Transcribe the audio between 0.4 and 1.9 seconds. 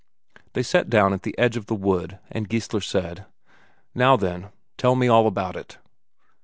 They sat down at the edge of the